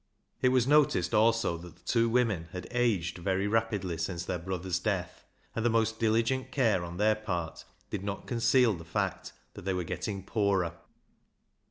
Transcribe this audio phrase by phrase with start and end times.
[0.41, 4.79] It was noticed also that the two women had aged very rapidly since their brother's
[4.79, 9.63] death, and the most diligent care on their part did not conceal the fact that
[9.63, 10.73] they were getting poorer.